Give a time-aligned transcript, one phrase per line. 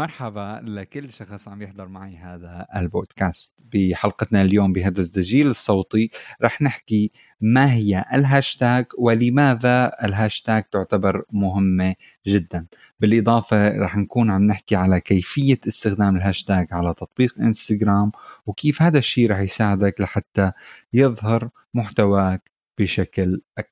[0.00, 3.54] مرحبا لكل شخص عم يحضر معي هذا البودكاست.
[3.58, 6.10] بحلقتنا اليوم بهذا التسجيل الصوتي
[6.42, 11.94] رح نحكي ما هي الهاشتاج ولماذا الهاشتاج تعتبر مهمة
[12.26, 12.66] جدا.
[13.00, 18.12] بالإضافة رح نكون عم نحكي على كيفية استخدام الهاشتاج على تطبيق إنستغرام
[18.46, 20.52] وكيف هذا الشيء رح يساعدك لحتى
[20.92, 23.69] يظهر محتواك بشكل أكبر.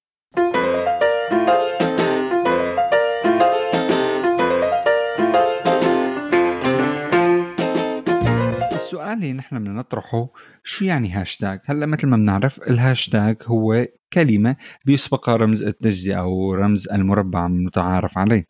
[9.88, 10.28] نطرحه
[10.64, 16.88] شو يعني هاشتاج؟ هلا مثل ما بنعرف الهاشتاج هو كلمة بيسبقها رمز التجزئة أو رمز
[16.88, 18.46] المربع المتعارف عليه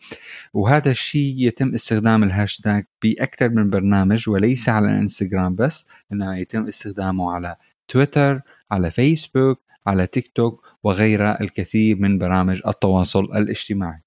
[0.54, 7.32] وهذا الشيء يتم استخدام الهاشتاج بأكثر من برنامج وليس على الانستغرام بس إنما يتم استخدامه
[7.32, 7.56] على
[7.88, 14.02] تويتر على فيسبوك على تيك توك وغيرها الكثير من برامج التواصل الاجتماعي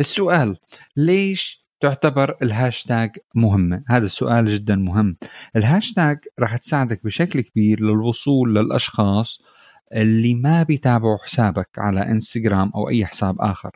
[0.00, 0.56] السؤال
[0.96, 3.82] ليش تعتبر الهاشتاج مهمة.
[3.88, 5.16] هذا السؤال جدا مهم.
[5.56, 9.40] الهاشتاج راح تساعدك بشكل كبير للوصول للأشخاص
[9.92, 13.70] اللي ما بيتابعوا حسابك على إنستغرام أو أي حساب آخر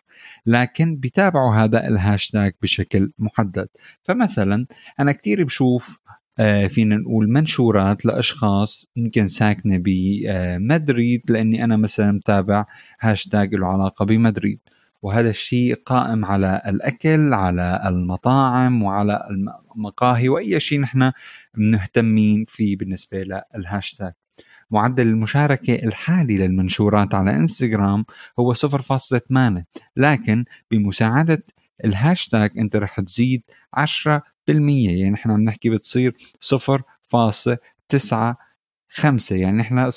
[0.47, 3.69] لكن بيتابعوا هذا الهاشتاج بشكل محدد.
[4.03, 4.67] فمثلا
[5.01, 5.99] أنا كثير بشوف
[6.39, 12.65] آه، فينا نقول منشورات لأشخاص يمكن ساكنة بمدريد لأني أنا مثلا متابع
[13.01, 14.61] هاشتاج له علاقة بمدريد.
[15.03, 19.29] وهذا الشيء قائم على الأكل على المطاعم وعلى
[19.77, 21.13] المقاهي وأي شيء نحن
[21.55, 24.13] مهتمين فيه بالنسبة للهاشتاج.
[24.71, 28.05] معدل المشاركة الحالي للمنشورات على إنستغرام
[28.39, 29.63] هو 0.8
[29.97, 31.45] لكن بمساعدة
[31.85, 33.43] الهاشتاج أنت رح تزيد
[33.77, 38.35] 10% يعني نحن عم نحكي بتصير 0.9
[38.89, 39.97] خمسة يعني نحن 0.95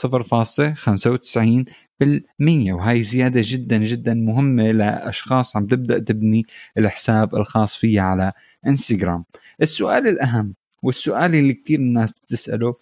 [2.00, 6.46] بالمية وهي زيادة جدا جدا مهمة لأشخاص عم تبدأ تبني
[6.78, 8.32] الحساب الخاص فيها على
[8.68, 9.26] إنستغرام.
[9.62, 12.76] السؤال الأهم والسؤال اللي كتير الناس بتسأله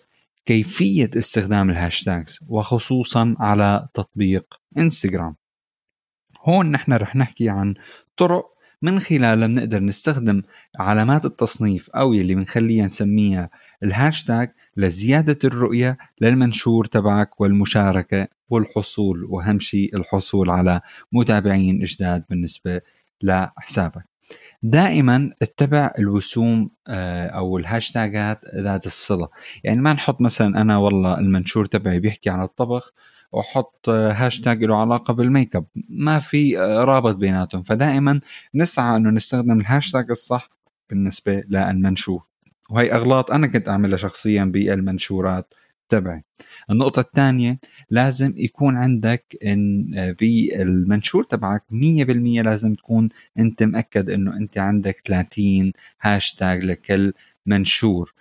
[0.46, 5.36] كيفية استخدام ال hashtags وخصوصا على تطبيق إنستغرام؟
[6.44, 7.74] هون نحن رح نحكي عن
[8.18, 10.42] طرق من خلالها بنقدر نستخدم
[10.80, 13.50] علامات التصنيف أو يلي بنخليها نسميها
[13.84, 22.82] الهاشتاج لزيادة الرؤية للمنشور تبعك والمشاركة والحصول وأهم شيء الحصول على متابعين جداد بالنسبة
[23.22, 24.06] لحسابك.
[24.64, 29.30] دائما اتبع الوسوم آه، أو الهاشتاجات ذات الصلة.
[29.64, 32.94] يعني ما نحط مثلا أنا والله المنشور تبعي بيحكي عن الطبخ
[33.32, 35.66] وأحط هاشتاج له علاقة بالميك اب.
[35.90, 37.64] ما في آه، رابط بيناتهم.
[37.64, 38.20] فدائما
[38.56, 40.50] نسعى إنه نستخدم الهاشتاج الصح
[40.90, 42.24] بالنسبة للمنشور.
[42.70, 45.54] وهي أغلاط أنا كنت أعملها شخصيا بالمنشورات
[45.90, 46.24] تبعي.
[46.72, 49.86] النقطة الثانية لازم يكون عندك إن
[50.20, 57.14] في المنشور تبعك 100% لازم تكون أنت مأكد إنه أنت عندك 30 هاشتاج لكل
[57.46, 58.14] منشور.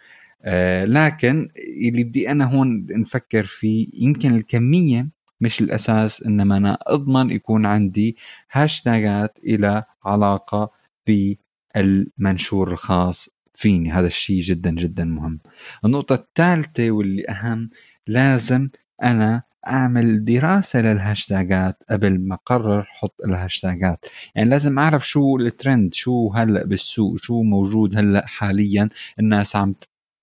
[0.44, 1.48] آه لكن
[1.88, 5.08] اللي بدي أنا هون نفكر فيه يمكن الكمية
[5.40, 8.16] مش الأساس إنما أنا أضمن يكون عندي
[8.52, 10.70] هاشتاجات إلها علاقة
[11.06, 13.90] بالمنشور الخاص فيني.
[13.92, 15.40] هذا الشيء جدا جدا مهم.
[15.84, 17.70] النقطة الثالثة واللي أهم
[18.06, 18.68] لازم
[19.02, 24.06] أنا أعمل دراسة للهاشتاجات قبل ما أقرر أحط الهاشتاجات.
[24.34, 29.74] يعني لازم أعرف شو الترند شو هلأ بالسوق شو موجود هلأ حاليا الناس عم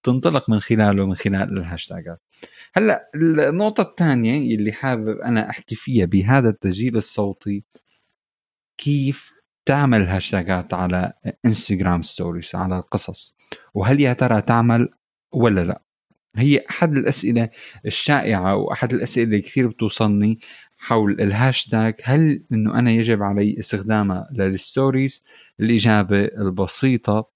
[0.04, 2.22] تنطلق من خلاله من خلال الهاشتاجات.
[2.76, 7.64] هلأ النقطة الثانية اللي حابب أنا أحكي فيها بهذا التسجيل الصوتي
[8.78, 9.34] كيف
[9.66, 11.14] تعمل هاشتاجات على
[11.46, 13.38] انستغرام stories على القصص؟
[13.74, 14.90] وهل يا ترى تعمل
[15.32, 15.82] ولا لا؟
[16.36, 17.50] هي أحد الأسئلة
[17.86, 20.40] الشائعة وأحد الأسئلة اللي كثير بتوصلني
[20.78, 25.24] حول الهاشتاج هل إنه أنا يجب علي استخدامها لل stories
[25.60, 27.30] الإجابة البسيطة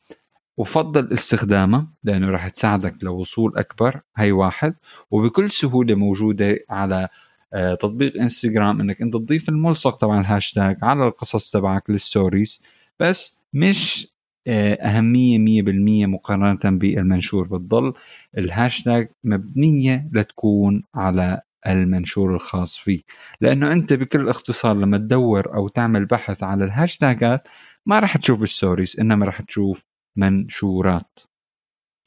[0.57, 4.75] بفضل استخدامها لأنه راح تساعدك لوصول أكبر هي واحد.
[5.11, 7.07] وبكل سهولة موجودة على
[7.51, 12.61] تطبيق انستغرام إنك أنت تضيف الملصق تبع الهاشتاج على القصص تبعك لل stories
[12.99, 14.07] بس مش
[14.47, 17.47] آه، أهمية مية بالمية مقارنة بالمنشور.
[17.47, 17.93] بتضل
[18.37, 23.11] الهاشتاج مبنية لتكون على المنشور الخاص فيك
[23.41, 27.47] لأنه أنت بكل اختصار لما تدور أو تعمل بحث على الهاشتاجات
[27.85, 29.83] ما راح تشوف ال stories إنما راح تشوف
[30.15, 31.19] منشورات.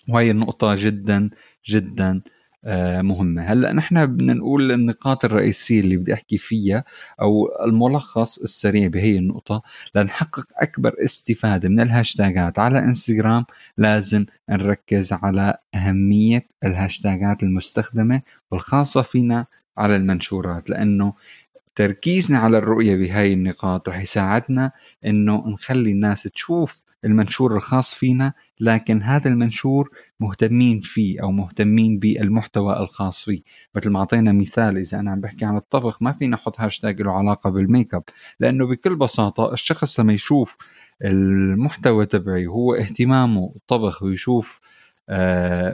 [0.09, 1.31] وهي النقطة جدا
[1.69, 2.23] جدا
[2.65, 3.43] آه، مهمة.
[3.43, 6.85] هلأ نحن بدنا نقول النقاط الرئيسية اللي بدي أحكي فيها
[7.21, 9.63] أو الملخص السريع بهي النقطة
[9.95, 13.45] لنحقق أكبر استفادة من الهاشتاجات على إنستغرام.
[13.79, 19.47] لازم نركز على أهمية الهاشتاجات المستخدمة والخاصة فينا
[19.79, 21.15] على المنشورات لأنه
[21.81, 24.73] تركيزنا على الرؤية بهاي النقاط رح يساعدنا
[25.07, 29.91] إنه نخلي الناس تشوف المنشور الخاص فينا لكن هذا المنشور
[30.21, 33.43] مهتمين فيه أو مهتمين بالمحتوى الخاص فيه.
[33.75, 37.13] مثل ما أعطينا مثال إذا أنا عم بحكي عن الطبخ ما فينا نحط هاشتاج له
[37.13, 38.05] علاقة بالميك أب
[38.41, 40.57] لأنه بكل بساطة الشخص لما يشوف
[41.05, 44.61] المحتوى تبعي هو اهتمامه طبخ ويشوف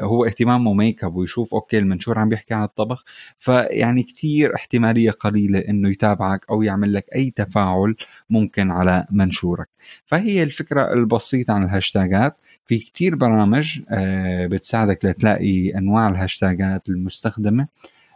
[0.03, 3.05] هو اهتمامه ميك اب ويشوف okay المنشور عم بيحكي عن الطبخ.
[3.39, 7.95] فيعني كتير احتمالية قليلة إنه يتابعك أو يعمل لك أي تفاعل
[8.31, 9.69] ممكن على منشورك.
[10.07, 12.37] فهي الفكرة البسيطة عن الهاشتاجات.
[12.67, 17.69] في كتير برامج آه بتساعدك لتلاقي أنواع الهاشتاجات المستخدمة.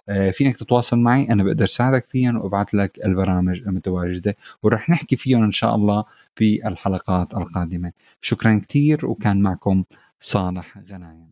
[0.08, 5.42] آه، فينك تتواصل معي أنا بقدر ساعدك فيهم وأبعث لك البرامج المتواجدة ورح نحكي فيهم
[5.44, 7.92] إن شاء الله في الحلقات القادمة.
[8.22, 9.84] شكرا كثير وكان معكم
[10.20, 11.30] صالح غنايم.